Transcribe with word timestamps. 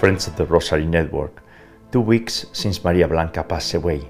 Friends 0.00 0.26
of 0.26 0.34
the 0.36 0.46
Rosary 0.46 0.86
Network, 0.86 1.42
two 1.92 2.00
weeks 2.00 2.46
since 2.52 2.82
Maria 2.82 3.06
Blanca 3.06 3.44
passed 3.44 3.74
away. 3.74 4.00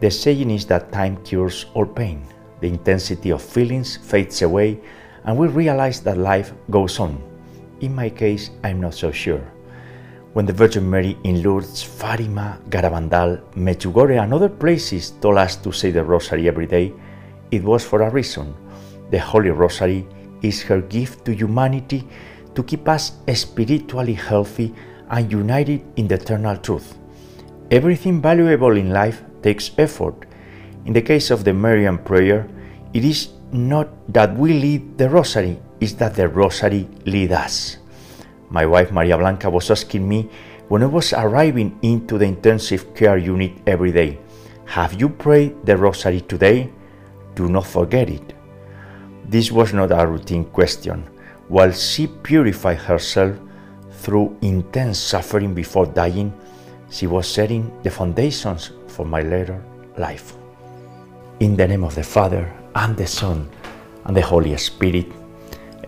The 0.00 0.10
saying 0.10 0.50
is 0.50 0.66
that 0.66 0.90
time 0.90 1.22
cures 1.22 1.66
all 1.74 1.86
pain. 1.86 2.26
The 2.58 2.66
intensity 2.66 3.30
of 3.30 3.40
feelings 3.40 3.96
fades 3.96 4.42
away, 4.42 4.80
and 5.22 5.38
we 5.38 5.46
realize 5.46 6.00
that 6.00 6.18
life 6.18 6.52
goes 6.68 6.98
on. 6.98 7.22
In 7.78 7.94
my 7.94 8.10
case, 8.10 8.50
I'm 8.64 8.80
not 8.80 8.94
so 8.94 9.12
sure. 9.12 9.46
When 10.32 10.46
the 10.46 10.52
Virgin 10.52 10.90
Mary 10.90 11.16
in 11.22 11.44
Lourdes, 11.44 11.80
Fatima, 11.80 12.58
Garabandal, 12.68 13.40
Medjugorje, 13.54 14.20
and 14.20 14.34
other 14.34 14.48
places 14.48 15.12
told 15.22 15.38
us 15.38 15.54
to 15.62 15.70
say 15.70 15.92
the 15.92 16.02
Rosary 16.02 16.48
every 16.48 16.66
day, 16.66 16.92
it 17.52 17.62
was 17.62 17.84
for 17.84 18.02
a 18.02 18.10
reason. 18.10 18.52
The 19.12 19.20
Holy 19.20 19.50
Rosary 19.50 20.08
is 20.42 20.60
her 20.62 20.80
gift 20.80 21.24
to 21.26 21.32
humanity 21.32 22.02
to 22.56 22.64
keep 22.64 22.88
us 22.88 23.12
spiritually 23.32 24.14
healthy 24.14 24.74
and 25.10 25.30
united 25.30 25.82
in 25.96 26.08
the 26.08 26.14
eternal 26.14 26.56
truth. 26.56 26.96
Everything 27.70 28.22
valuable 28.22 28.76
in 28.76 28.90
life 28.90 29.22
takes 29.42 29.70
effort. 29.78 30.26
In 30.86 30.92
the 30.92 31.02
case 31.02 31.30
of 31.30 31.44
the 31.44 31.52
Marian 31.52 31.98
prayer, 31.98 32.48
it 32.94 33.04
is 33.04 33.30
not 33.52 33.88
that 34.12 34.34
we 34.34 34.52
lead 34.52 34.98
the 34.98 35.10
Rosary, 35.10 35.58
it's 35.80 35.94
that 35.94 36.14
the 36.14 36.28
Rosary 36.28 36.88
lead 37.06 37.32
us. 37.32 37.78
My 38.50 38.66
wife 38.66 38.90
Maria 38.90 39.18
Blanca 39.18 39.50
was 39.50 39.70
asking 39.70 40.08
me 40.08 40.28
when 40.68 40.82
I 40.82 40.86
was 40.86 41.12
arriving 41.12 41.78
into 41.82 42.16
the 42.16 42.26
intensive 42.26 42.94
care 42.94 43.18
unit 43.18 43.52
every 43.66 43.90
day, 43.90 44.18
Have 44.66 44.94
you 45.00 45.08
prayed 45.08 45.66
the 45.66 45.76
Rosary 45.76 46.20
today? 46.20 46.70
Do 47.34 47.48
not 47.48 47.66
forget 47.66 48.08
it. 48.08 48.34
This 49.26 49.50
was 49.50 49.72
not 49.72 49.90
a 49.90 50.06
routine 50.06 50.44
question. 50.44 51.02
While 51.48 51.72
she 51.72 52.06
purified 52.06 52.78
herself 52.78 53.36
through 54.00 54.36
intense 54.40 54.98
suffering 54.98 55.52
before 55.54 55.86
dying, 55.86 56.32
she 56.90 57.06
was 57.06 57.28
setting 57.28 57.70
the 57.82 57.90
foundations 57.90 58.70
for 58.88 59.04
my 59.04 59.20
later 59.20 59.62
life. 59.98 60.32
In 61.40 61.56
the 61.56 61.68
name 61.68 61.84
of 61.84 61.94
the 61.94 62.02
Father, 62.02 62.52
and 62.74 62.96
the 62.96 63.06
Son, 63.06 63.48
and 64.04 64.16
the 64.16 64.22
Holy 64.22 64.56
Spirit, 64.56 65.06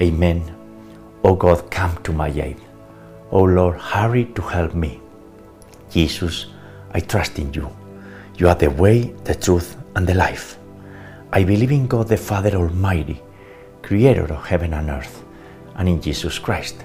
Amen. 0.01 0.43
O 1.25 1.35
God, 1.35 1.71
come 1.71 1.97
to 2.03 2.13
my 2.13 2.29
aid. 2.29 2.57
O 3.31 3.43
Lord, 3.43 3.79
hurry 3.79 4.27
to 4.35 4.43
help 4.43 4.75
me. 4.75 5.01
Jesus, 5.91 6.47
I 6.93 7.01
trust 7.01 7.39
in 7.39 7.53
you. 7.55 7.71
You 8.37 8.49
are 8.49 8.55
the 8.55 8.71
way, 8.71 9.13
the 9.25 9.35
truth, 9.35 9.77
and 9.95 10.07
the 10.07 10.15
life. 10.15 10.59
I 11.33 11.45
believe 11.45 11.73
in 11.73 11.87
God 11.87 12.09
the 12.09 12.17
Father 12.17 12.57
Almighty, 12.57 13.23
creator 13.83 14.25
of 14.33 14.47
heaven 14.47 14.75
and 14.75 14.91
earth, 14.91 15.25
and 15.77 15.89
in 15.89 16.01
Jesus 16.01 16.39
Christ, 16.39 16.85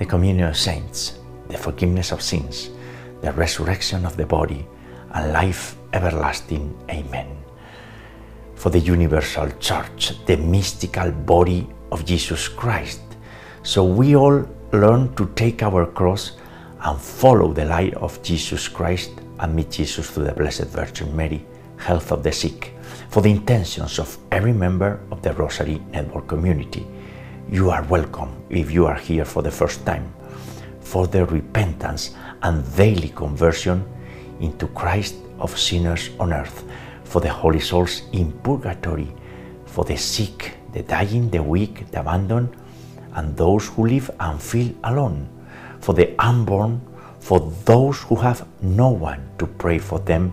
the 0.00 0.06
communion 0.06 0.48
of 0.48 0.56
saints, 0.56 1.18
the 1.48 1.58
forgiveness 1.58 2.10
of 2.10 2.22
sins, 2.22 2.70
the 3.20 3.30
resurrection 3.32 4.06
of 4.06 4.16
the 4.16 4.24
body, 4.24 4.66
and 5.12 5.32
life 5.34 5.76
everlasting. 5.92 6.74
Amen. 6.90 7.36
For 8.54 8.70
the 8.70 8.78
universal 8.78 9.50
church, 9.60 10.14
the 10.24 10.38
mystical 10.38 11.12
body 11.12 11.68
of 11.92 12.06
Jesus 12.06 12.48
Christ, 12.48 13.02
so 13.62 13.84
we 13.84 14.16
all 14.16 14.48
learn 14.72 15.14
to 15.16 15.30
take 15.36 15.62
our 15.62 15.84
cross 15.84 16.32
and 16.80 16.98
follow 16.98 17.52
the 17.52 17.66
light 17.66 17.92
of 17.94 18.22
Jesus 18.22 18.68
Christ 18.68 19.10
and 19.38 19.54
meet 19.54 19.70
Jesus 19.70 20.08
through 20.08 20.24
the 20.24 20.32
Blessed 20.32 20.68
Virgin 20.68 21.14
Mary, 21.14 21.44
health 21.76 22.10
of 22.10 22.22
the 22.22 22.32
sick, 22.32 22.74
for 23.10 23.20
the 23.20 23.30
intentions 23.30 23.98
of 23.98 24.16
every 24.32 24.54
member 24.54 24.98
of 25.10 25.20
the 25.20 25.34
Rosary 25.34 25.78
Network 25.92 26.26
community. 26.26 26.86
You 27.52 27.70
are 27.70 27.82
welcome 27.82 28.30
if 28.48 28.70
you 28.70 28.86
are 28.86 28.94
here 28.94 29.24
for 29.24 29.42
the 29.42 29.50
first 29.50 29.84
time, 29.84 30.14
for 30.78 31.08
the 31.08 31.26
repentance 31.26 32.14
and 32.42 32.62
daily 32.76 33.08
conversion 33.08 33.84
into 34.38 34.68
Christ 34.68 35.16
of 35.40 35.58
sinners 35.58 36.10
on 36.20 36.32
earth, 36.32 36.62
for 37.02 37.20
the 37.20 37.28
holy 37.28 37.58
souls 37.58 38.02
in 38.12 38.30
purgatory, 38.44 39.12
for 39.66 39.84
the 39.84 39.96
sick, 39.96 40.58
the 40.72 40.84
dying, 40.84 41.28
the 41.28 41.42
weak, 41.42 41.90
the 41.90 41.98
abandoned, 41.98 42.54
and 43.14 43.36
those 43.36 43.66
who 43.66 43.88
live 43.88 44.12
and 44.20 44.40
feel 44.40 44.72
alone, 44.84 45.28
for 45.80 45.92
the 45.92 46.14
unborn, 46.20 46.80
for 47.18 47.52
those 47.64 47.98
who 48.02 48.14
have 48.14 48.46
no 48.62 48.90
one 48.90 49.28
to 49.38 49.48
pray 49.48 49.80
for 49.80 49.98
them, 49.98 50.32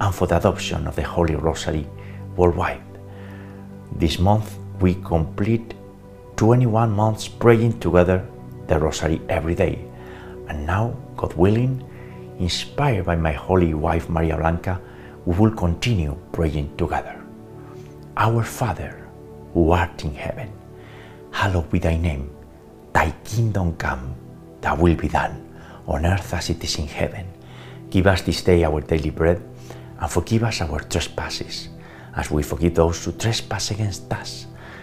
and 0.00 0.14
for 0.14 0.26
the 0.26 0.38
adoption 0.38 0.86
of 0.86 0.96
the 0.96 1.02
Holy 1.02 1.34
Rosary 1.34 1.86
worldwide. 2.34 2.80
This 3.96 4.18
month 4.18 4.56
we 4.80 4.94
complete 4.94 5.74
21 6.40 6.90
months 6.90 7.28
praying 7.28 7.78
together 7.80 8.26
the 8.66 8.78
Rosary 8.78 9.20
every 9.28 9.54
day, 9.54 9.84
and 10.48 10.64
now, 10.64 10.96
God 11.14 11.34
willing, 11.34 11.84
inspired 12.38 13.04
by 13.04 13.14
my 13.14 13.32
holy 13.32 13.74
wife 13.74 14.08
Maria 14.08 14.38
Blanca, 14.38 14.80
we 15.26 15.36
will 15.36 15.50
continue 15.50 16.16
praying 16.32 16.74
together. 16.78 17.22
Our 18.16 18.42
Father, 18.42 19.06
who 19.52 19.70
art 19.72 20.02
in 20.02 20.14
heaven, 20.14 20.50
hallowed 21.30 21.70
be 21.70 21.78
thy 21.78 21.98
name. 21.98 22.30
Thy 22.94 23.10
kingdom 23.22 23.76
come, 23.76 24.14
thy 24.62 24.72
will 24.72 24.96
be 24.96 25.08
done, 25.08 25.44
on 25.86 26.06
earth 26.06 26.32
as 26.32 26.48
it 26.48 26.64
is 26.64 26.78
in 26.78 26.86
heaven. 26.86 27.26
Give 27.90 28.06
us 28.06 28.22
this 28.22 28.42
day 28.42 28.64
our 28.64 28.80
daily 28.80 29.10
bread, 29.10 29.42
and 30.00 30.10
forgive 30.10 30.44
us 30.44 30.62
our 30.62 30.80
trespasses, 30.80 31.68
as 32.16 32.30
we 32.30 32.42
forgive 32.42 32.76
those 32.76 33.04
who 33.04 33.12
trespass 33.12 33.72
against 33.72 34.10
us. 34.10 34.46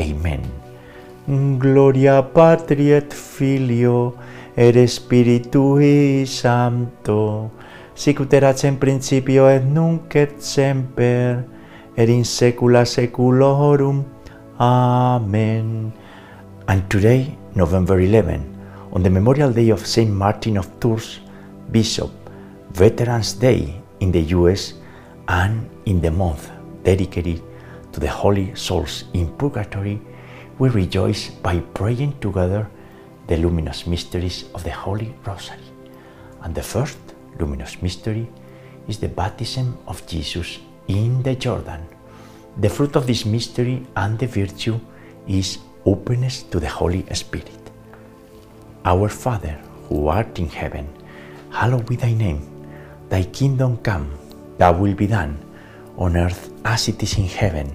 Amen. 0.00 0.42
Gloria 1.58 2.22
Patri 2.22 2.92
et 2.92 3.12
Filio 3.12 4.14
et 4.56 4.86
Spiritui 4.86 6.24
Sancto, 6.26 7.50
sic 7.94 8.20
ut 8.20 8.32
erat 8.32 8.62
in 8.64 8.78
principio 8.78 9.48
et 9.50 9.64
nunc 9.64 10.14
et 10.16 10.36
semper, 10.40 11.42
et 11.96 12.08
in 12.08 12.24
saecula 12.24 12.84
saeculorum. 12.84 14.04
Amen. 14.58 15.92
And 16.68 16.82
today, 16.88 17.36
November 17.54 18.00
11, 18.00 18.40
on 18.92 19.02
the 19.02 19.10
Memorial 19.10 19.52
Day 19.52 19.70
of 19.70 19.86
Saint 19.86 20.10
Martin 20.10 20.56
of 20.56 20.68
Tours, 20.80 21.20
Bishop, 21.70 22.10
Veterans 22.72 23.34
Day 23.34 23.74
in 24.00 24.12
the 24.12 24.22
US, 24.36 24.74
and 25.28 25.68
in 25.86 26.00
the 26.00 26.10
month 26.10 26.50
dedicated 26.84 27.42
to 27.96 28.00
the 28.00 28.10
holy 28.12 28.54
souls 28.54 29.04
in 29.14 29.26
purgatory, 29.38 29.98
we 30.58 30.68
rejoice 30.68 31.30
by 31.30 31.58
praying 31.72 32.12
together 32.20 32.68
the 33.26 33.38
luminous 33.38 33.86
mysteries 33.86 34.44
of 34.54 34.62
the 34.64 34.70
Holy 34.70 35.14
Rosary. 35.24 35.64
And 36.42 36.54
the 36.54 36.62
first 36.62 36.98
luminous 37.40 37.80
mystery 37.80 38.28
is 38.86 38.98
the 38.98 39.08
baptism 39.08 39.78
of 39.88 40.06
Jesus 40.06 40.58
in 40.88 41.22
the 41.22 41.36
Jordan. 41.36 41.86
The 42.58 42.68
fruit 42.68 42.96
of 42.96 43.06
this 43.06 43.24
mystery 43.24 43.86
and 43.96 44.18
the 44.18 44.26
virtue 44.26 44.78
is 45.26 45.56
openness 45.86 46.42
to 46.52 46.60
the 46.60 46.68
Holy 46.68 47.02
Spirit. 47.14 47.48
Our 48.84 49.08
Father, 49.08 49.58
who 49.88 50.08
art 50.08 50.38
in 50.38 50.50
heaven, 50.50 50.86
hallowed 51.50 51.88
be 51.88 51.96
thy 51.96 52.12
name. 52.12 52.44
Thy 53.08 53.22
kingdom 53.22 53.78
come, 53.78 54.10
thy 54.58 54.70
will 54.70 54.94
be 54.94 55.06
done, 55.06 55.38
on 55.96 56.14
earth 56.18 56.52
as 56.62 56.88
it 56.88 57.02
is 57.02 57.16
in 57.16 57.24
heaven. 57.24 57.74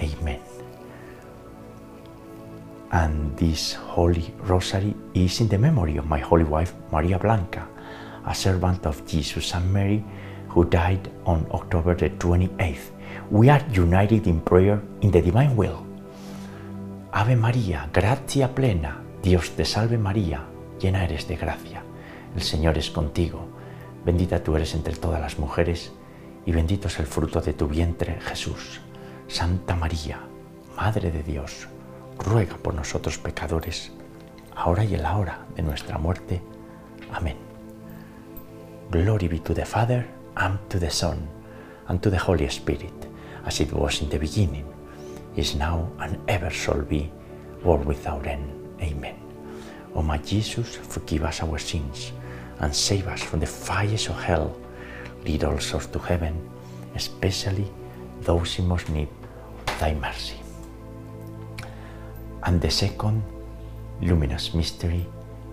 Amen. 0.00 0.40
And 2.92 3.36
this 3.36 3.74
Holy 3.74 4.34
Rosary 4.44 4.94
is 5.14 5.40
in 5.40 5.48
the 5.48 5.58
memory 5.58 5.96
of 5.96 6.06
my 6.06 6.18
holy 6.18 6.44
wife, 6.44 6.74
Maria 6.92 7.18
Blanca, 7.18 7.66
a 8.26 8.34
servant 8.34 8.86
of 8.86 9.06
Jesus 9.06 9.54
and 9.54 9.72
Mary, 9.72 10.04
who 10.48 10.64
died 10.64 11.10
on 11.24 11.46
October 11.52 11.94
the 11.94 12.10
28th. 12.10 12.92
We 13.30 13.48
are 13.48 13.64
united 13.72 14.26
in 14.26 14.40
prayer 14.40 14.82
in 15.00 15.10
the 15.10 15.22
divine 15.22 15.56
will. 15.56 15.86
Ave 17.12 17.36
María, 17.36 17.88
gracia 17.92 18.54
plena, 18.54 19.00
Dios 19.22 19.50
te 19.50 19.64
salve 19.64 19.96
María, 19.96 20.44
llena 20.78 21.04
eres 21.04 21.26
de 21.28 21.36
gracia. 21.36 21.82
El 22.34 22.42
Señor 22.42 22.76
es 22.76 22.90
contigo, 22.90 23.48
bendita 24.04 24.42
tú 24.42 24.56
eres 24.56 24.74
entre 24.74 24.96
todas 24.96 25.20
las 25.20 25.38
mujeres, 25.38 25.92
y 26.44 26.52
bendito 26.52 26.88
es 26.88 26.98
el 26.98 27.06
fruto 27.06 27.40
de 27.40 27.52
tu 27.54 27.68
vientre, 27.68 28.18
Jesús. 28.20 28.80
Santa 29.32 29.74
María, 29.74 30.20
Madre 30.76 31.10
de 31.10 31.22
Dios, 31.22 31.66
ruega 32.18 32.58
por 32.58 32.74
nosotros 32.74 33.16
pecadores, 33.16 33.90
ahora 34.54 34.84
y 34.84 34.94
en 34.94 35.02
la 35.02 35.16
hora 35.16 35.46
de 35.56 35.62
nuestra 35.62 35.96
muerte. 35.96 36.42
Amén. 37.10 37.38
Glory 38.90 39.28
be 39.28 39.38
to 39.38 39.54
the 39.54 39.64
Father, 39.64 40.06
and 40.36 40.58
to 40.68 40.78
the 40.78 40.90
Son, 40.90 41.26
and 41.88 41.98
to 42.02 42.10
the 42.10 42.18
Holy 42.18 42.46
Spirit, 42.50 42.92
as 43.46 43.58
it 43.62 43.72
was 43.72 44.02
in 44.02 44.10
the 44.10 44.18
beginning, 44.18 44.66
is 45.34 45.56
now, 45.56 45.88
and 45.98 46.18
ever 46.28 46.50
shall 46.50 46.82
be, 46.82 47.10
world 47.64 47.86
without 47.86 48.26
end. 48.26 48.52
Amen. 48.82 49.16
O 49.94 50.02
my 50.02 50.18
Jesus, 50.18 50.76
forgive 50.76 51.24
us 51.24 51.42
our 51.42 51.58
sins, 51.58 52.12
and 52.58 52.74
save 52.74 53.08
us 53.08 53.22
from 53.22 53.40
the 53.40 53.46
fires 53.46 54.08
of 54.08 54.22
hell. 54.22 54.54
Lead 55.24 55.44
all 55.44 55.58
souls 55.58 55.86
to 55.86 55.98
heaven, 55.98 56.34
especially 56.94 57.66
those 58.20 58.58
in 58.58 58.68
most 58.68 58.90
need 58.90 59.08
thy 59.82 59.94
mercy. 59.94 60.38
And 62.44 62.60
the 62.60 62.70
second 62.70 63.22
luminous 64.00 64.54
mystery 64.54 65.04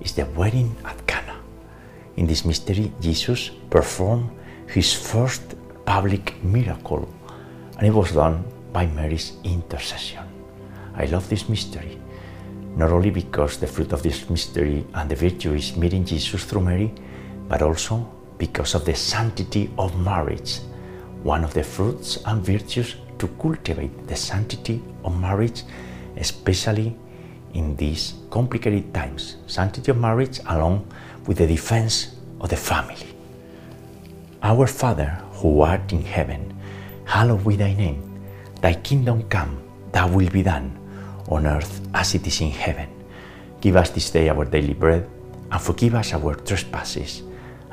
is 0.01 0.13
the 0.13 0.25
wedding 0.37 0.75
at 0.85 0.97
Cana. 1.07 1.37
In 2.17 2.27
this 2.27 2.45
mystery, 2.45 2.93
Jesus 3.01 3.49
performed 3.71 4.29
his 4.67 4.93
first 4.93 5.55
public 5.85 6.43
miracle, 6.43 7.09
and 7.77 7.87
it 7.87 7.93
was 7.93 8.11
done 8.11 8.45
by 8.71 8.85
Mary's 8.85 9.33
intercession. 9.43 10.25
I 10.95 11.05
love 11.05 11.27
this 11.27 11.49
mystery, 11.49 11.97
not 12.75 12.91
only 12.91 13.09
because 13.09 13.57
the 13.57 13.67
fruit 13.67 13.93
of 13.93 14.03
this 14.03 14.29
mystery 14.29 14.85
and 14.93 15.09
the 15.09 15.15
virtue 15.15 15.53
is 15.53 15.75
meeting 15.75 16.05
Jesus 16.05 16.43
through 16.45 16.65
Mary, 16.69 16.93
but 17.47 17.63
also 17.63 18.05
because 18.37 18.75
of 18.75 18.85
the 18.85 18.95
sanctity 18.95 19.71
of 19.79 19.99
marriage, 19.99 20.59
one 21.23 21.43
of 21.43 21.53
the 21.55 21.63
fruits 21.63 22.19
and 22.25 22.45
virtues 22.45 22.95
to 23.19 23.27
cultivate 23.39 24.07
the 24.07 24.15
sanctity 24.15 24.81
of 25.03 25.19
marriage, 25.19 25.63
especially 26.17 26.95
in 27.53 27.75
these 27.75 28.15
complicated 28.29 28.93
times. 28.93 29.37
Sanctity 29.47 29.91
of 29.91 29.97
marriage 29.97 30.39
along 30.47 30.87
with 31.27 31.37
the 31.37 31.47
defense 31.47 32.15
of 32.41 32.49
the 32.49 32.57
family. 32.57 33.07
Our 34.41 34.67
Father, 34.67 35.21
who 35.33 35.61
art 35.61 35.91
in 35.91 36.01
heaven, 36.01 36.53
hallowed 37.05 37.45
be 37.45 37.55
thy 37.55 37.73
name. 37.73 38.21
Thy 38.61 38.73
kingdom 38.73 39.23
come, 39.29 39.61
thy 39.91 40.05
will 40.05 40.29
be 40.29 40.43
done, 40.43 40.77
on 41.27 41.45
earth 41.45 41.81
as 41.93 42.15
it 42.15 42.25
is 42.25 42.41
in 42.41 42.51
heaven. 42.51 42.89
Give 43.61 43.75
us 43.75 43.89
this 43.89 44.09
day 44.09 44.29
our 44.29 44.45
daily 44.45 44.73
bread, 44.73 45.09
and 45.51 45.61
forgive 45.61 45.95
us 45.95 46.13
our 46.13 46.35
trespasses, 46.35 47.23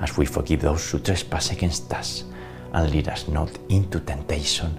as 0.00 0.16
we 0.16 0.26
forgive 0.26 0.62
those 0.62 0.90
who 0.90 0.98
trespass 0.98 1.50
against 1.52 1.92
us. 1.92 2.24
And 2.72 2.90
lead 2.90 3.08
us 3.08 3.28
not 3.28 3.50
into 3.68 4.00
temptation, 4.00 4.78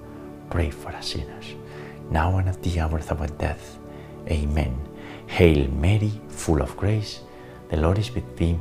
pray 0.51 0.69
for 0.69 0.91
us 0.91 1.13
sinners, 1.13 1.55
now 2.11 2.37
and 2.37 2.49
at 2.49 2.61
the 2.61 2.79
hour 2.79 2.99
of 2.99 3.21
our 3.21 3.27
death. 3.39 3.79
Amen. 4.27 4.75
Hail 5.27 5.67
Mary, 5.71 6.11
full 6.27 6.61
of 6.61 6.75
grace, 6.75 7.21
the 7.69 7.77
Lord 7.77 7.97
is 7.97 8.13
with 8.13 8.35
thee. 8.35 8.59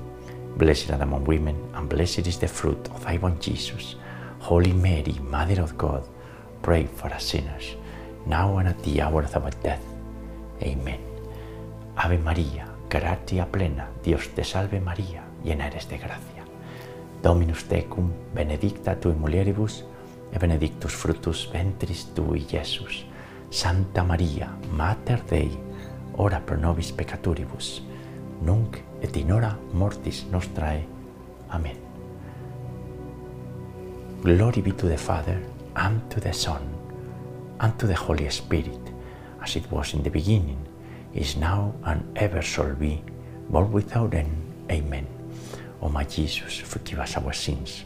Blessed 0.56 0.92
art 0.92 1.02
among 1.02 1.24
women, 1.24 1.56
and 1.74 1.88
blessed 1.88 2.26
is 2.26 2.38
the 2.38 2.46
fruit 2.46 2.88
of 2.94 3.04
thy 3.04 3.16
womb, 3.16 3.38
Jesus. 3.40 3.96
Holy 4.38 4.72
Mary, 4.72 5.18
Mother 5.20 5.60
of 5.60 5.76
God, 5.76 6.04
pray 6.62 6.86
for 6.86 7.08
us 7.08 7.24
sinners, 7.24 7.74
now 8.24 8.58
and 8.58 8.68
at 8.68 8.80
the 8.84 9.02
hour 9.02 9.22
of 9.22 9.36
our 9.36 9.50
death. 9.62 9.84
Amen. 10.62 11.00
Ave 11.96 12.18
María, 12.18 12.66
gratia 12.88 13.46
plena, 13.50 13.88
Dios 14.02 14.28
te 14.28 14.44
salve 14.44 14.80
María, 14.80 15.24
llena 15.44 15.66
eres 15.66 15.88
de 15.88 15.98
gracia. 15.98 16.44
Dominus 17.22 17.64
tecum, 17.64 18.12
benedicta 18.32 18.98
tu 18.98 19.10
in 19.10 19.20
mulieribus, 19.20 19.84
e 20.32 20.38
benedictus 20.38 20.92
fructus 20.92 21.48
ventris 21.52 22.12
tui, 22.14 22.46
Iesus. 22.52 23.10
Santa 23.50 24.04
Maria, 24.04 24.48
Mater 24.70 25.24
Dei, 25.24 25.50
ora 26.16 26.40
pro 26.40 26.56
nobis 26.56 26.92
peccatoribus, 26.92 27.82
nunc 28.42 28.78
et 29.02 29.16
in 29.16 29.32
hora 29.32 29.58
mortis 29.72 30.24
nostrae. 30.30 30.86
Amen. 31.50 31.76
Glory 34.22 34.62
be 34.62 34.72
to 34.72 34.86
the 34.86 34.96
Father, 34.96 35.42
and 35.74 36.00
to 36.10 36.20
the 36.20 36.32
Son, 36.32 36.62
and 37.58 37.76
to 37.76 37.88
the 37.88 37.94
Holy 37.94 38.30
Spirit, 38.30 38.92
as 39.42 39.56
it 39.56 39.68
was 39.72 39.94
in 39.94 40.02
the 40.04 40.10
beginning, 40.10 40.64
is 41.12 41.36
now, 41.36 41.74
and 41.84 42.02
ever 42.16 42.42
shall 42.42 42.72
be, 42.76 43.02
world 43.48 43.72
without 43.72 44.14
end. 44.14 44.30
Amen. 44.70 45.06
O 45.82 45.88
my 45.88 46.04
Jesus, 46.04 46.56
forgive 46.58 47.00
us 47.00 47.16
our 47.16 47.32
sins 47.32 47.84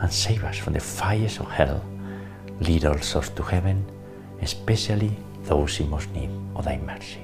and 0.00 0.12
save 0.12 0.44
us 0.44 0.56
from 0.56 0.72
the 0.72 0.80
fires 0.80 1.38
of 1.38 1.46
hell. 1.50 1.84
Lead 2.60 2.84
all 2.84 2.98
souls 2.98 3.30
to 3.30 3.42
heaven, 3.42 3.84
especially 4.42 5.16
those 5.44 5.80
in 5.80 5.88
most 5.90 6.10
need 6.12 6.30
of 6.56 6.64
thy 6.64 6.78
mercy. 6.78 7.20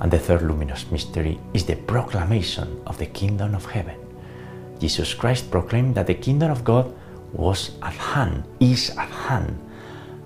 And 0.00 0.10
the 0.10 0.18
third 0.18 0.42
luminous 0.42 0.90
mystery 0.90 1.38
is 1.54 1.64
the 1.64 1.76
proclamation 1.76 2.80
of 2.86 2.98
the 2.98 3.06
kingdom 3.06 3.54
of 3.54 3.64
heaven. 3.66 3.96
Jesus 4.80 5.14
Christ 5.14 5.50
proclaimed 5.50 5.94
that 5.94 6.08
the 6.08 6.14
kingdom 6.14 6.50
of 6.50 6.64
God 6.64 6.92
was 7.32 7.70
at 7.82 7.94
hand, 7.94 8.44
is 8.58 8.90
at 8.96 9.08
hand, 9.08 9.58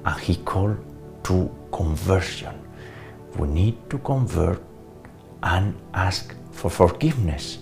and 0.05 0.21
he 0.21 0.37
called 0.37 0.79
to 1.25 1.51
conversion. 1.73 2.55
We 3.37 3.49
need 3.49 3.91
to 3.91 3.99
convert 3.99 4.63
and 5.43 5.75
ask 5.93 6.35
for 6.53 6.71
forgiveness. 6.71 7.59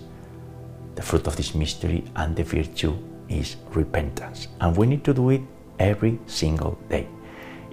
The 0.95 1.01
fruit 1.01 1.27
of 1.27 1.35
this 1.35 1.53
mystery 1.53 2.03
and 2.15 2.35
the 2.35 2.43
virtue 2.43 2.95
is 3.27 3.57
repentance, 3.71 4.47
and 4.61 4.75
we 4.75 4.87
need 4.87 5.03
to 5.03 5.13
do 5.13 5.29
it 5.29 5.41
every 5.79 6.19
single 6.25 6.77
day. 6.89 7.07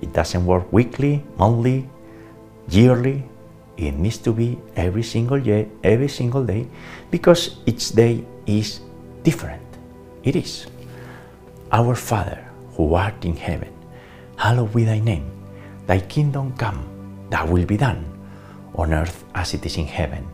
It 0.02 0.12
doesn't 0.12 0.44
work 0.44 0.72
weekly, 0.72 1.24
monthly, 1.38 1.88
yearly. 2.68 3.22
It 3.76 3.94
needs 3.94 4.18
to 4.18 4.32
be 4.32 4.58
every 4.76 5.02
single 5.02 5.40
day, 5.40 5.68
every 5.82 6.08
single 6.08 6.44
day, 6.44 6.66
because 7.10 7.62
each 7.64 7.94
day 7.94 8.24
is 8.46 8.80
different. 9.22 9.62
It 10.22 10.36
is. 10.36 10.66
Our 11.70 11.94
Father, 11.94 12.42
who 12.74 12.94
art 12.94 13.24
in 13.24 13.36
heaven, 13.36 13.72
hallowed 14.36 14.74
be 14.74 14.84
thy 14.84 14.98
name. 14.98 15.30
Thy 15.86 16.00
kingdom 16.00 16.54
come, 16.56 16.84
thy 17.30 17.44
will 17.44 17.64
be 17.64 17.76
done, 17.76 18.04
on 18.74 18.92
earth 18.92 19.24
as 19.34 19.54
it 19.54 19.64
is 19.64 19.76
in 19.76 19.86
heaven. 19.86 20.26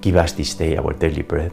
Give 0.00 0.16
us 0.16 0.32
this 0.32 0.54
day 0.54 0.76
our 0.76 0.92
daily 0.92 1.22
bread, 1.22 1.52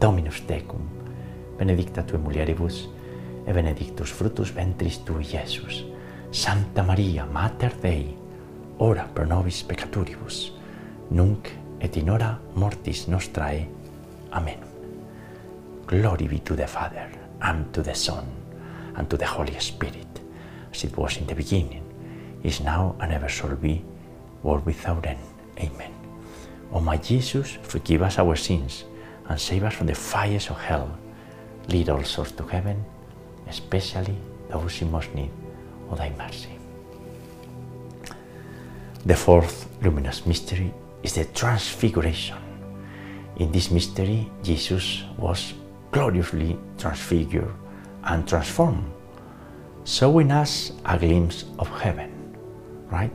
Dominus 0.00 0.40
tecum, 0.46 0.86
benedicta 1.58 2.02
tue 2.02 2.18
mulieribus, 2.18 2.88
et 3.46 3.52
benedictus 3.52 4.12
fructus 4.12 4.54
ventris 4.54 4.98
tui, 5.04 5.24
Iesus. 5.24 5.84
Santa 6.30 6.82
Maria, 6.82 7.26
Mater 7.26 7.72
Dei, 7.82 8.14
ora 8.78 9.08
pro 9.14 9.24
nobis 9.24 9.64
peccaturibus, 9.64 10.52
nunc 11.10 11.50
et 11.80 11.96
in 11.96 12.10
hora 12.10 12.38
mortis 12.54 13.08
nostrae. 13.08 13.66
Amen. 14.32 14.60
Glory 15.86 16.28
be 16.28 16.38
to 16.40 16.54
the 16.54 16.66
Father, 16.66 17.10
and 17.40 17.72
to 17.72 17.82
the 17.82 17.94
Son, 17.94 18.26
and 18.96 19.08
to 19.08 19.16
the 19.16 19.26
Holy 19.26 19.58
Spirit, 19.58 20.20
as 20.70 20.84
it 20.84 20.96
was 20.96 21.16
in 21.16 21.26
the 21.26 21.34
beginning, 21.34 21.82
is 22.44 22.60
now, 22.60 22.94
and 23.00 23.12
ever 23.12 23.28
shall 23.28 23.56
be, 23.56 23.82
world 24.42 24.64
without 24.66 25.06
end. 25.06 25.18
Amen. 25.58 25.92
O 26.72 26.80
my 26.80 26.98
Jesus, 26.98 27.58
forgive 27.62 28.02
us 28.02 28.18
our 28.18 28.36
sins, 28.36 28.84
and 29.28 29.40
save 29.40 29.64
us 29.64 29.74
from 29.74 29.86
the 29.86 29.94
fires 29.94 30.48
of 30.50 30.56
hell. 30.58 30.96
Lead 31.68 31.90
all 31.90 32.02
souls 32.02 32.32
to 32.32 32.44
heaven, 32.44 32.84
especially 33.48 34.16
those 34.48 34.80
in 34.80 34.90
most 34.90 35.14
need 35.14 35.30
of 35.90 35.98
thy 35.98 36.10
mercy. 36.16 36.58
The 39.04 39.14
fourth 39.16 39.68
luminous 39.82 40.26
mystery 40.26 40.72
is 41.02 41.14
the 41.14 41.24
Transfiguration. 41.26 42.36
In 43.36 43.52
this 43.52 43.70
mystery, 43.70 44.30
Jesus 44.42 45.04
was 45.16 45.54
gloriously 45.92 46.58
transfigured 46.76 47.52
and 48.04 48.26
transformed, 48.26 48.90
showing 49.84 50.32
us 50.32 50.72
a 50.84 50.98
glimpse 50.98 51.44
of 51.58 51.68
heaven, 51.80 52.10
right? 52.90 53.12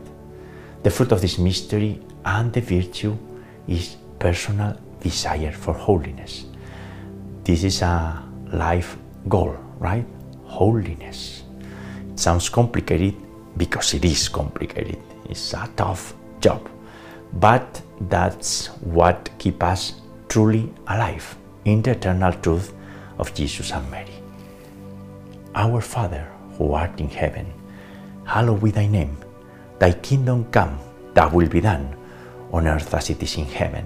The 0.84 0.89
fruit 0.89 1.12
of 1.12 1.21
this 1.21 1.38
mystery 1.38 1.99
and 2.26 2.54
the 2.54 2.62
virtue 2.62 3.17
is 3.67 3.97
personal 4.19 4.78
desire 5.03 5.51
for 5.51 5.73
holiness. 5.73 6.45
This 7.43 7.63
is 7.63 7.81
a 7.81 8.23
life 8.51 8.97
goal, 9.27 9.55
right? 9.77 10.05
Holiness. 10.45 11.43
It 12.11 12.19
sounds 12.19 12.49
complicated 12.49 13.15
because 13.57 13.93
it 13.93 14.05
is 14.05 14.29
complicated. 14.29 14.97
It's 15.29 15.53
a 15.53 15.69
tough 15.75 16.13
job. 16.39 16.69
But 17.33 17.81
that's 18.09 18.67
what 18.81 19.29
keeps 19.37 19.63
us 19.63 20.01
truly 20.29 20.71
alive 20.87 21.35
in 21.65 21.81
the 21.81 21.91
eternal 21.91 22.33
truth 22.33 22.73
of 23.17 23.33
Jesus 23.33 23.71
and 23.71 23.89
Mary. 23.91 24.13
Our 25.55 25.81
Father, 25.81 26.27
who 26.57 26.73
art 26.73 26.99
in 26.99 27.09
heaven, 27.09 27.51
hallowed 28.25 28.63
be 28.63 28.71
thy 28.71 28.87
name. 28.87 29.17
Thy 29.79 29.91
kingdom 29.91 30.45
come, 30.51 30.79
thy 31.13 31.25
will 31.27 31.49
be 31.49 31.61
done, 31.61 31.95
on 32.51 32.67
earth 32.67 32.93
as 32.93 33.09
it 33.09 33.21
is 33.21 33.37
in 33.37 33.45
heaven. 33.45 33.85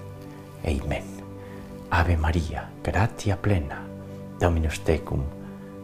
Amen. 0.65 1.03
Ave 1.89 2.17
Maria, 2.17 2.69
gratia 2.83 3.35
plena, 3.37 3.81
Dominus 4.39 4.79
tecum, 4.79 5.23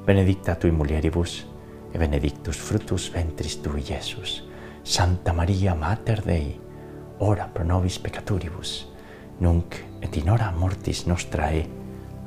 benedicta 0.05 0.55
tui 0.55 0.71
mulieribus, 0.71 1.45
et 1.93 1.99
benedictus 1.99 2.57
fructus 2.57 3.09
ventris 3.13 3.57
tui, 3.61 3.83
Iesus. 3.83 4.43
Santa 4.83 5.33
Maria, 5.33 5.75
Mater 5.75 6.21
Dei, 6.21 6.59
ora 7.19 7.49
pro 7.53 7.63
nobis 7.63 7.99
peccatoribus, 7.99 8.87
nunc 9.39 9.75
et 10.01 10.15
in 10.17 10.29
hora 10.29 10.51
mortis 10.51 11.05
nostrae. 11.05 11.67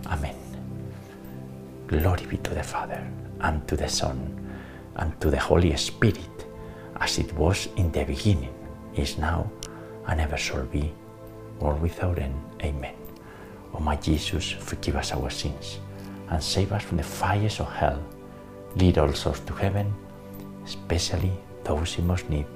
Amen. 0.07 0.37
Glory 1.87 2.27
be 2.27 2.37
to 2.39 2.55
the 2.55 2.63
Father, 2.63 3.03
and 3.41 3.67
to 3.67 3.77
the 3.77 3.89
Son, 3.89 4.19
and 4.97 5.19
to 5.21 5.31
the 5.31 5.41
Holy 5.41 5.77
Spirit, 5.77 6.47
as 7.01 7.19
it 7.19 7.33
was 7.33 7.69
in 7.77 7.91
the 7.93 8.05
beginning, 8.05 8.55
is 8.95 9.19
now, 9.19 9.51
and 10.07 10.21
ever 10.21 10.37
shall 10.37 10.67
be, 10.67 10.93
world 11.61 11.81
without 11.81 12.19
end. 12.19 12.35
Amen. 12.63 12.95
O 13.75 13.81
my 13.81 13.97
Jesus, 13.97 14.51
forgive 14.51 14.97
us 14.97 15.13
our 15.13 15.31
sins, 15.31 15.79
and 16.29 16.43
save 16.43 16.73
us 16.73 16.83
from 16.83 16.97
the 16.97 17.03
fires 17.03 17.61
of 17.61 17.73
hell. 17.73 18.03
Lead 18.77 18.99
all 18.99 19.13
souls 19.13 19.41
to 19.41 19.53
heaven, 19.55 19.93
especially 20.65 21.33
those 21.65 21.99
in 21.99 22.07
most 22.07 22.29
need 22.29 22.47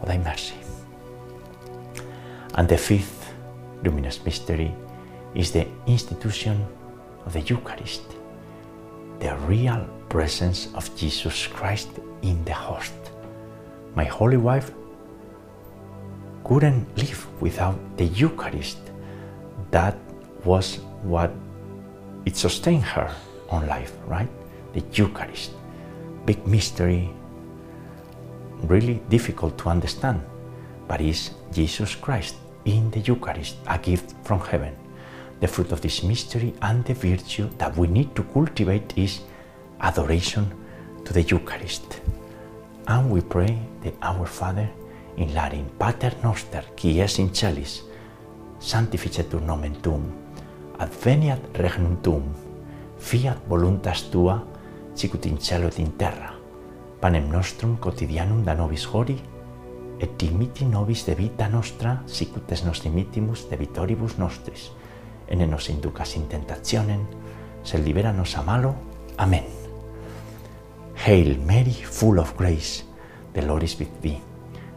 of 0.00 0.08
thy 0.08 0.18
mercy. 0.18 0.54
And 2.54 2.68
the 2.68 2.78
fifth 2.78 3.32
luminous 3.82 4.24
mystery 4.24 4.74
is 5.34 5.50
the 5.50 5.66
institution 5.86 6.64
of 7.26 7.32
the 7.32 7.40
Eucharist, 7.40 8.02
the 9.18 9.36
real 9.48 9.88
presence 10.08 10.68
of 10.74 10.94
Jesus 10.96 11.46
Christ 11.46 11.88
in 12.22 12.44
the 12.44 12.54
host. 12.54 12.94
My 13.94 14.04
holy 14.04 14.36
wife 14.36 14.70
couldn't 16.44 16.86
live 16.96 17.26
without 17.40 17.76
the 17.96 18.04
Eucharist. 18.04 18.78
That 19.70 19.96
was 20.44 20.76
what 21.02 21.32
it 22.26 22.36
sustained 22.36 22.84
her 22.84 23.10
on 23.48 23.66
life, 23.66 23.92
right? 24.06 24.28
The 24.74 24.82
Eucharist. 24.92 25.52
Big 26.26 26.46
mystery, 26.46 27.10
really 28.62 29.00
difficult 29.08 29.58
to 29.58 29.68
understand, 29.68 30.22
but 30.86 31.00
is 31.00 31.30
Jesus 31.52 31.94
Christ 31.94 32.36
in 32.64 32.90
the 32.90 33.00
Eucharist, 33.00 33.56
a 33.66 33.78
gift 33.78 34.14
from 34.22 34.40
heaven. 34.40 34.74
The 35.40 35.48
fruit 35.48 35.72
of 35.72 35.80
this 35.80 36.02
mystery 36.02 36.54
and 36.62 36.84
the 36.84 36.94
virtue 36.94 37.48
that 37.58 37.76
we 37.76 37.86
need 37.88 38.14
to 38.16 38.22
cultivate 38.22 38.96
is 38.96 39.20
adoration 39.80 40.50
to 41.04 41.12
the 41.12 41.22
Eucharist. 41.22 42.00
And 42.86 43.10
we 43.10 43.20
pray 43.20 43.58
the 43.82 43.92
Our 44.00 44.26
Father 44.26 44.68
in 45.16 45.34
larim 45.34 45.66
pater 45.78 46.16
noster, 46.22 46.64
qui 46.76 47.00
es 47.00 47.18
in 47.18 47.34
celis, 47.34 47.84
sanctificetur 48.58 49.42
nomen 49.42 49.76
tuum, 49.82 50.04
adveniat 50.78 51.40
regnum 51.54 51.96
tuum, 52.02 52.24
fiat 52.98 53.38
voluntas 53.48 54.10
tua, 54.10 54.42
sicut 54.94 55.26
in 55.26 55.38
cielo 55.38 55.68
et 55.68 55.78
in 55.78 55.92
terra. 55.92 56.32
Panem 57.00 57.28
nostrum 57.30 57.76
quotidianum 57.76 58.44
da 58.44 58.54
nobis 58.54 58.86
hori, 58.86 59.18
et 60.00 60.18
dimiti 60.18 60.64
nobis 60.64 61.04
de 61.06 61.14
vita 61.14 61.48
nostra, 61.48 62.02
sicut 62.06 62.50
es 62.52 62.64
nos 62.64 62.82
dimittimus 62.82 63.48
de 63.50 63.56
vitoribus 63.56 64.18
nostris, 64.18 64.70
ne 65.30 65.46
nos 65.46 65.68
inducas 65.70 66.16
in 66.16 66.28
tentationem, 66.28 67.06
sed 67.62 67.84
libera 67.84 68.12
nos 68.12 68.36
a 68.36 68.42
malo. 68.42 68.74
Amen. 69.18 69.44
Hail 71.06 71.38
Mary, 71.38 71.72
full 71.72 72.18
of 72.18 72.34
grace, 72.36 72.84
the 73.32 73.42
Lord 73.42 73.62
is 73.62 73.78
with 73.78 74.00
thee. 74.00 74.33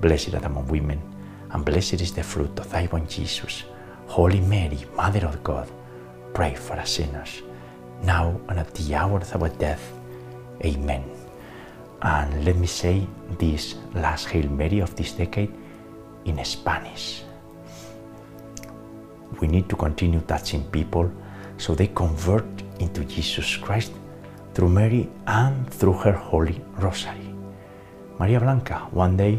Blessed 0.00 0.34
art 0.34 0.44
among 0.44 0.68
women, 0.68 1.00
and 1.50 1.64
blessed 1.64 2.00
is 2.00 2.12
the 2.12 2.22
fruit 2.22 2.58
of 2.58 2.70
thy 2.70 2.86
womb, 2.92 3.06
Jesus. 3.06 3.64
Holy 4.06 4.40
Mary, 4.40 4.78
Mother 4.94 5.26
of 5.26 5.42
God, 5.42 5.68
pray 6.34 6.54
for 6.54 6.74
us 6.74 6.92
sinners, 6.92 7.42
now 8.02 8.40
and 8.48 8.58
at 8.58 8.72
the 8.74 8.94
hour 8.94 9.18
of 9.18 9.42
our 9.42 9.48
death. 9.48 9.92
Amen. 10.64 11.04
And 12.02 12.44
let 12.44 12.56
me 12.56 12.66
say 12.66 13.06
this 13.38 13.74
last 13.94 14.28
Hail 14.28 14.48
Mary 14.48 14.78
of 14.78 14.94
this 14.94 15.12
decade 15.12 15.52
in 16.24 16.42
Spanish. 16.44 17.22
We 19.40 19.48
need 19.48 19.68
to 19.68 19.76
continue 19.76 20.20
touching 20.20 20.64
people 20.70 21.10
so 21.58 21.74
they 21.74 21.88
convert 21.88 22.46
into 22.78 23.04
Jesus 23.04 23.56
Christ 23.56 23.92
through 24.54 24.68
Mary 24.70 25.08
and 25.26 25.68
through 25.70 25.94
her 25.94 26.12
Holy 26.12 26.60
Rosary. 26.78 27.34
María 28.18 28.40
Blanca, 28.40 28.88
one 28.90 29.16
day 29.16 29.38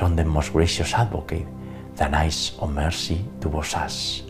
Turn 0.00 0.16
the 0.16 0.24
most 0.24 0.54
gracious 0.54 0.94
advocate, 0.94 1.46
thine 1.94 2.14
eyes 2.14 2.52
of 2.58 2.72
mercy 2.72 3.22
towards 3.38 3.74
us, 3.74 4.22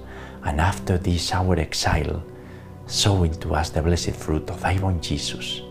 and 0.42 0.60
after 0.60 0.98
this 0.98 1.32
our 1.32 1.56
exile, 1.60 2.24
sow 2.86 3.22
into 3.22 3.54
us 3.54 3.70
the 3.70 3.80
blessed 3.80 4.16
fruit 4.16 4.50
of 4.50 4.60
thy 4.60 4.76
born 4.78 5.00
Jesus. 5.00 5.62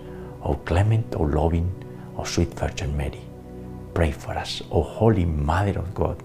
O 0.41 0.53
clement, 0.53 1.13
O 1.17 1.23
loving, 1.23 1.69
O 2.17 2.23
sweet 2.23 2.47
Virgin 2.53 2.95
Mary, 2.95 3.19
pray 3.93 4.13
for 4.13 4.31
us, 4.37 4.61
O 4.71 4.83
Holy 4.83 5.25
Mother 5.25 5.79
of 5.79 5.93
God, 5.93 6.23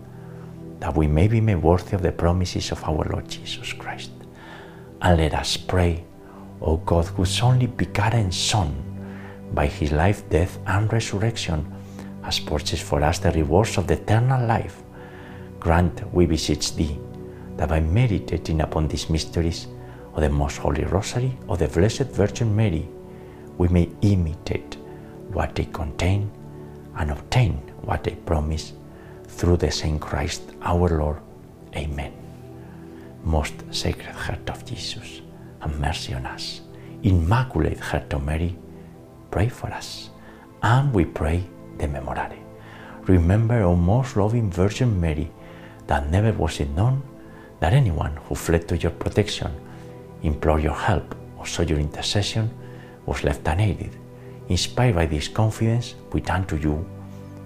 that 0.78 0.94
we 0.94 1.08
may 1.08 1.26
be 1.26 1.40
made 1.40 1.60
worthy 1.60 1.96
of 1.96 2.02
the 2.02 2.12
promises 2.12 2.70
of 2.70 2.84
our 2.84 3.04
Lord 3.10 3.28
Jesus 3.28 3.72
Christ. 3.72 4.12
And 5.02 5.18
let 5.18 5.34
us 5.34 5.56
pray, 5.56 6.04
O 6.60 6.76
God, 6.76 7.06
whose 7.06 7.40
only 7.40 7.66
begotten 7.66 8.30
Son, 8.30 8.70
by 9.52 9.66
his 9.66 9.90
life, 9.90 10.22
death, 10.30 10.60
and 10.64 10.92
resurrection, 10.92 11.73
has 12.24 12.40
purchased 12.40 12.82
for 12.82 13.02
us 13.02 13.18
the 13.18 13.30
rewards 13.32 13.76
of 13.76 13.87
the 13.87 13.94
eternal 13.94 14.46
life. 14.46 14.82
Grant, 15.60 16.02
we 16.12 16.26
beseech 16.26 16.74
thee, 16.74 16.98
that 17.56 17.68
by 17.68 17.80
meditating 17.80 18.62
upon 18.62 18.88
these 18.88 19.10
mysteries 19.10 19.68
of 20.14 20.22
the 20.22 20.30
Most 20.30 20.58
Holy 20.58 20.84
Rosary 20.84 21.37
of 21.48 21.58
the 21.58 21.68
Blessed 21.68 22.10
Virgin 22.10 22.54
Mary, 22.54 22.88
we 23.58 23.68
may 23.68 23.88
imitate 24.00 24.76
what 25.32 25.54
they 25.54 25.66
contain 25.66 26.30
and 26.96 27.10
obtain 27.10 27.52
what 27.82 28.02
they 28.04 28.14
promise 28.14 28.72
through 29.26 29.56
the 29.56 29.70
same 29.70 29.98
Christ 29.98 30.42
our 30.62 30.88
Lord. 30.98 31.20
Amen. 31.76 32.12
Most 33.22 33.54
Sacred 33.70 34.14
Heart 34.14 34.50
of 34.50 34.64
Jesus, 34.64 35.20
have 35.60 35.78
mercy 35.80 36.14
on 36.14 36.26
us. 36.26 36.60
Immaculate 37.02 37.80
Heart 37.80 38.14
of 38.14 38.24
Mary, 38.24 38.56
pray 39.30 39.48
for 39.48 39.68
us. 39.68 40.10
And 40.62 40.92
we 40.94 41.04
pray 41.04 41.44
the 41.78 41.87
Memorare. 41.87 42.38
Remember, 43.06 43.62
O 43.62 43.76
most 43.76 44.16
loving 44.16 44.50
Virgin 44.50 45.00
Mary, 45.00 45.30
that 45.87 46.10
never 46.10 46.32
was 46.32 46.60
it 46.60 46.70
known 46.70 47.02
that 47.60 47.72
anyone 47.72 48.16
who 48.24 48.34
fled 48.34 48.66
to 48.68 48.76
your 48.76 48.92
protection, 48.92 49.50
implored 50.22 50.62
your 50.62 50.74
help, 50.74 51.14
or 51.38 51.46
sought 51.46 51.68
your 51.68 51.78
intercession 51.78 52.50
was 53.06 53.24
left 53.24 53.46
unaided. 53.46 53.90
Inspired 54.48 54.94
by 54.94 55.06
this 55.06 55.28
confidence, 55.28 55.94
we 56.12 56.20
turn 56.20 56.44
to 56.46 56.56
you, 56.56 56.87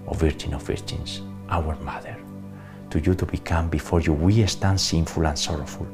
O 0.07 0.13
Virgin 0.13 0.53
of 0.53 0.63
Virgins, 0.63 1.21
our 1.49 1.75
Mother. 1.77 2.17
To 2.89 2.99
you 2.99 3.13
to 3.15 3.25
become 3.25 3.69
before 3.69 4.01
you 4.01 4.13
we 4.13 4.45
stand 4.47 4.79
sinful 4.79 5.25
and 5.25 5.37
sorrowful. 5.37 5.87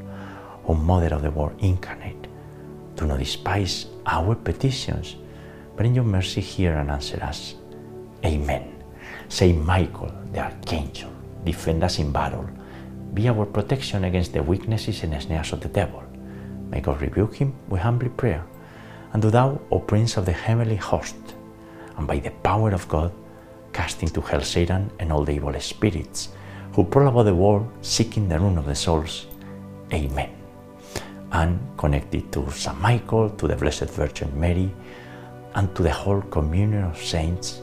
O 0.67 0.73
Mother 0.73 1.13
of 1.15 1.21
the 1.21 1.31
Word 1.31 1.55
incarnate, 1.59 2.27
do 2.95 3.05
not 3.05 3.19
despise 3.19 3.87
our 4.05 4.35
petitions, 4.35 5.17
but 5.75 5.85
in 5.85 5.93
your 5.93 6.05
mercy 6.05 6.41
hear 6.41 6.73
and 6.77 6.89
answer 6.89 7.21
us. 7.21 7.55
Amen. 8.25 8.83
Saint 9.29 9.63
Michael, 9.63 10.11
the 10.31 10.39
Archangel, 10.39 11.11
defend 11.43 11.83
us 11.83 11.99
in 11.99 12.11
battle. 12.11 12.49
Be 13.13 13.29
our 13.29 13.45
protection 13.45 14.05
against 14.05 14.33
the 14.33 14.41
weaknesses 14.41 15.03
and 15.03 15.21
snares 15.21 15.53
of 15.53 15.61
the 15.61 15.69
devil. 15.69 16.03
May 16.69 16.81
God 16.81 17.01
rebuke 17.01 17.35
him, 17.35 17.53
we 17.69 17.77
humbly 17.79 18.09
pray. 18.09 18.41
And 19.13 19.21
do 19.21 19.29
thou, 19.29 19.61
O 19.69 19.79
Prince 19.79 20.17
of 20.17 20.25
the 20.25 20.31
heavenly 20.31 20.75
host, 20.75 21.15
and 21.97 22.07
by 22.07 22.17
the 22.17 22.31
power 22.31 22.71
of 22.71 22.87
God, 22.87 23.11
cast 23.71 24.01
into 24.01 24.21
hell 24.21 24.41
Satan 24.41 24.89
and 24.99 25.11
all 25.11 25.23
the 25.23 25.33
evil 25.33 25.53
spirits 25.59 26.29
who 26.73 26.83
prowl 26.83 27.09
about 27.09 27.23
the 27.23 27.35
world 27.35 27.71
seeking 27.81 28.27
the 28.27 28.39
ruin 28.39 28.57
of 28.57 28.65
the 28.65 28.75
souls. 28.75 29.27
Amen. 29.93 30.31
And 31.31 31.59
connected 31.77 32.31
to 32.33 32.49
St. 32.51 32.79
Michael, 32.81 33.29
to 33.29 33.47
the 33.47 33.55
Blessed 33.55 33.89
Virgin 33.91 34.37
Mary, 34.39 34.73
and 35.53 35.73
to 35.75 35.83
the 35.83 35.91
whole 35.91 36.21
communion 36.21 36.85
of 36.85 36.97
saints, 36.97 37.61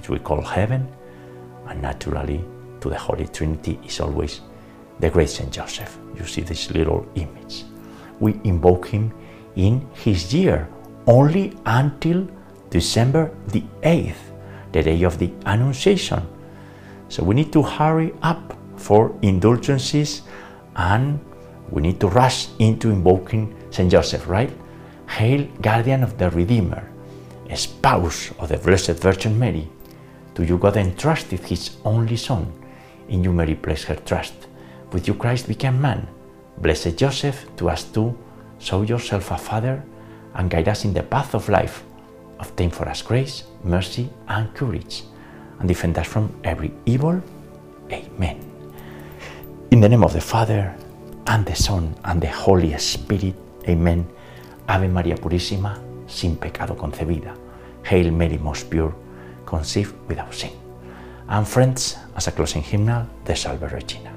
which 0.00 0.08
we 0.08 0.18
call 0.18 0.40
heaven, 0.40 0.88
and 1.68 1.82
naturally 1.82 2.42
to 2.80 2.88
the 2.88 2.98
Holy 2.98 3.26
Trinity 3.26 3.78
is 3.84 4.00
always 4.00 4.40
the 4.98 5.10
great 5.10 5.28
Saint 5.28 5.52
Joseph. 5.52 5.98
You 6.16 6.24
see 6.24 6.40
this 6.40 6.70
little 6.70 7.06
image. 7.16 7.64
We 8.18 8.40
invoke 8.44 8.88
him 8.88 9.12
in 9.56 9.86
his 9.92 10.32
year 10.32 10.68
only 11.06 11.54
until 11.66 12.26
December 12.70 13.30
the 13.48 13.62
8th, 13.82 14.32
the 14.72 14.82
day 14.82 15.02
of 15.02 15.18
the 15.18 15.30
Annunciation. 15.44 16.22
So 17.08 17.22
we 17.22 17.34
need 17.34 17.52
to 17.52 17.62
hurry 17.62 18.14
up 18.22 18.56
for 18.76 19.14
indulgences 19.20 20.22
and 20.76 21.20
we 21.70 21.82
need 21.82 22.00
to 22.00 22.08
rush 22.08 22.48
into 22.58 22.90
invoking 22.90 23.54
Saint 23.70 23.90
Joseph, 23.90 24.26
right? 24.28 24.50
Hail, 25.08 25.46
guardian 25.60 26.02
of 26.02 26.16
the 26.16 26.30
Redeemer, 26.30 26.88
spouse 27.54 28.30
of 28.38 28.48
the 28.48 28.56
Blessed 28.56 29.02
Virgin 29.02 29.38
Mary. 29.38 29.68
To 30.40 30.46
you 30.46 30.56
God 30.56 30.78
entrusted 30.78 31.40
his 31.40 31.76
only 31.84 32.16
Son. 32.16 32.50
In 33.10 33.22
you 33.22 33.30
Mary 33.30 33.54
placed 33.54 33.84
her 33.84 33.96
trust. 33.96 34.32
With 34.90 35.06
you 35.06 35.12
Christ 35.12 35.46
became 35.46 35.78
man. 35.78 36.08
Blessed 36.56 36.96
Joseph, 36.96 37.44
to 37.58 37.68
us 37.68 37.84
too, 37.84 38.16
show 38.58 38.80
yourself 38.80 39.32
a 39.32 39.36
father 39.36 39.84
and 40.32 40.48
guide 40.48 40.68
us 40.68 40.86
in 40.86 40.94
the 40.94 41.02
path 41.02 41.34
of 41.34 41.50
life. 41.50 41.84
Obtain 42.38 42.70
for 42.70 42.88
us 42.88 43.02
grace, 43.02 43.44
mercy, 43.64 44.08
and 44.28 44.54
courage, 44.54 45.02
and 45.58 45.68
defend 45.68 45.98
us 45.98 46.06
from 46.06 46.32
every 46.42 46.72
evil. 46.86 47.20
Amen. 47.92 48.40
In 49.70 49.82
the 49.82 49.90
name 49.90 50.02
of 50.02 50.14
the 50.14 50.22
Father, 50.22 50.74
and 51.26 51.44
the 51.44 51.54
Son, 51.54 51.94
and 52.04 52.18
the 52.18 52.32
Holy 52.32 52.72
Spirit. 52.78 53.34
Amen. 53.68 54.08
Ave 54.66 54.88
María 54.88 55.16
Purísima, 55.16 55.78
sin 56.06 56.36
pecado 56.38 56.78
concebida. 56.78 57.34
Hail 57.84 58.10
Mary, 58.10 58.38
most 58.38 58.70
pure, 58.70 58.94
conceived 59.50 59.92
without 60.08 60.32
sin. 60.32 60.52
And 61.28 61.46
friends, 61.46 61.96
as 62.16 62.28
a 62.28 62.32
closing 62.32 62.62
hymnal, 62.62 63.06
the 63.24 63.34
Salve 63.34 63.72
Regina. 63.72 64.12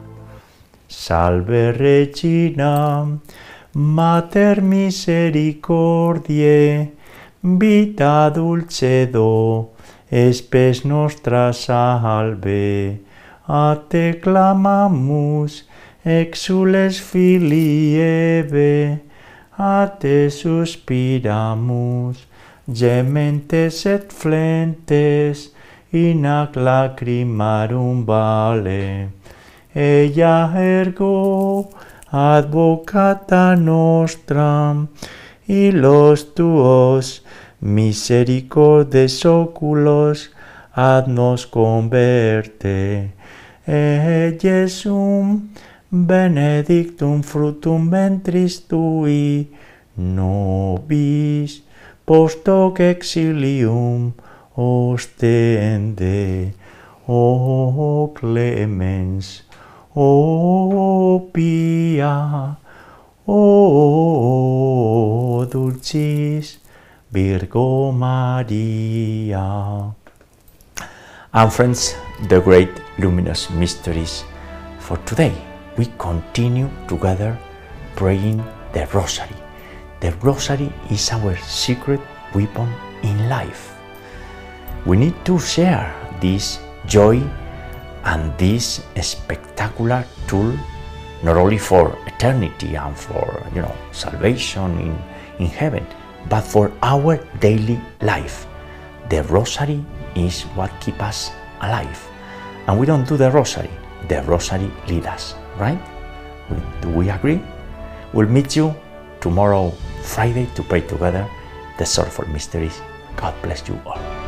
Salve 0.88 1.80
Regina, 1.80 3.20
Mater 3.76 4.62
misericordiae, 4.62 6.92
vita 7.42 8.30
dulcedo, 8.30 9.72
espes 10.12 10.86
nostra 10.86 11.52
salve, 11.54 13.00
a 13.48 13.76
te 13.90 14.20
clamamus, 14.22 15.64
exules 16.06 17.02
filii 17.02 17.98
Eve, 17.98 19.02
a 19.58 19.88
te 20.00 20.30
suspiramus, 20.30 22.28
gementes 22.68 23.86
et 23.86 24.12
flentes, 24.12 25.52
in 25.92 26.26
ac 26.26 26.56
lacrimarum 26.56 28.06
vale. 28.06 29.10
Ella 29.76 30.54
ergo, 30.56 31.70
advocata 32.12 33.56
nostra, 33.56 34.88
y 35.48 35.72
los 35.72 36.34
tuos 36.34 37.24
misericordes 37.60 39.26
oculos 39.26 40.32
ad 40.74 41.08
nos 41.08 41.46
converte. 41.46 43.12
E 43.66 44.38
benedictum 45.90 47.22
fructum 47.22 47.90
ventris 47.90 48.68
tui, 48.68 49.48
nobis 49.96 51.62
post 52.06 52.48
hoc 52.48 52.80
exilium 52.80 54.14
ostende. 54.56 56.54
O 57.06 58.14
clemens, 58.16 59.44
O 59.94 61.30
pia, 61.34 62.58
O 63.28 63.84
dulcis 65.52 66.60
Virgo 67.12 67.92
Maria. 67.92 69.44
And 71.34 71.52
friends, 71.52 71.96
the 72.30 72.40
great 72.40 72.70
luminous 72.98 73.50
mysteries 73.50 74.24
for 74.80 74.98
today. 75.06 75.34
We 75.78 75.88
continue 75.98 76.70
together 76.88 77.38
praying 77.96 78.44
the 78.74 78.88
Rosary. 78.94 79.43
The 80.04 80.12
Rosary 80.20 80.68
is 80.92 81.10
our 81.16 81.38
secret 81.48 82.02
weapon 82.36 82.68
in 83.04 83.30
life. 83.30 83.72
We 84.86 84.98
need 84.98 85.16
to 85.24 85.40
share 85.40 85.96
this 86.20 86.60
joy 86.86 87.24
and 88.04 88.38
this 88.38 88.84
spectacular 89.00 90.04
tool 90.28 90.60
not 91.24 91.38
only 91.38 91.58
for 91.58 91.96
eternity 92.06 92.76
and 92.76 92.92
for 92.92 93.48
you 93.56 93.62
know 93.62 93.72
salvation 93.94 94.76
in, 94.76 94.92
in 95.40 95.48
heaven, 95.48 95.88
but 96.28 96.42
for 96.44 96.70
our 96.84 97.16
daily 97.40 97.80
life. 98.02 98.46
The 99.08 99.24
rosary 99.32 99.86
is 100.20 100.42
what 100.52 100.68
keeps 100.82 101.00
us 101.00 101.32
alive. 101.62 102.10
And 102.68 102.78
we 102.78 102.86
don't 102.86 103.08
do 103.08 103.16
the 103.16 103.32
rosary, 103.32 103.72
the 104.10 104.22
rosary 104.24 104.70
leads 104.90 105.08
us, 105.08 105.36
right? 105.58 105.80
Do 106.82 106.90
we 106.90 107.10
agree? 107.10 107.40
We'll 108.12 108.28
meet 108.28 108.54
you 108.58 108.76
tomorrow, 109.24 109.72
Friday, 110.04 110.48
to 110.56 110.64
pray 110.64 110.82
together 110.82 111.28
the 111.78 111.86
sorrowful 111.86 112.28
mysteries. 112.30 112.82
God 113.16 113.34
bless 113.42 113.68
you 113.68 113.80
all. 113.86 114.23